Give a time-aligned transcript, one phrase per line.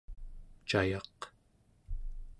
[0.69, 1.19] cayaq